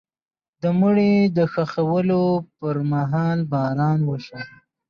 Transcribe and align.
د 0.61 0.63
مړي 0.79 1.13
د 1.37 1.39
ښخولو 1.53 2.23
پر 2.57 2.75
مهال 2.91 3.39
باران 3.53 3.99
وشو. 4.09 4.41